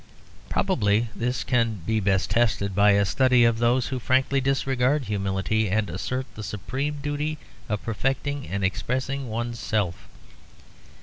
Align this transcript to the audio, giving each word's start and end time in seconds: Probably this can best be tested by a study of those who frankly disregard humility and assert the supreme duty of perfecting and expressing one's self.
Probably 0.49 1.09
this 1.15 1.43
can 1.43 1.83
best 1.85 1.85
be 2.27 2.33
tested 2.33 2.73
by 2.73 2.93
a 2.93 3.05
study 3.05 3.43
of 3.43 3.59
those 3.59 3.89
who 3.89 3.99
frankly 3.99 4.41
disregard 4.41 5.03
humility 5.05 5.69
and 5.69 5.91
assert 5.91 6.25
the 6.33 6.41
supreme 6.41 6.97
duty 7.03 7.37
of 7.69 7.83
perfecting 7.83 8.47
and 8.47 8.63
expressing 8.63 9.29
one's 9.29 9.59
self. 9.59 10.07